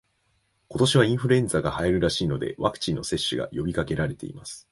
[0.67, 4.59] 今年はインフルエンザが流行るらしいので、ワクチンの接種が呼びかけられています